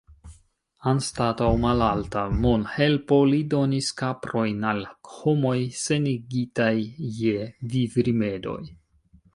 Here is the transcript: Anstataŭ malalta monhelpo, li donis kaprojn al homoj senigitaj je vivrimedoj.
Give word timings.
Anstataŭ 0.91 1.49
malalta 1.65 2.23
monhelpo, 2.45 3.19
li 3.33 3.43
donis 3.53 3.91
kaprojn 4.01 4.67
al 4.73 4.83
homoj 5.19 5.57
senigitaj 5.85 6.75
je 7.21 7.49
vivrimedoj. 7.77 8.61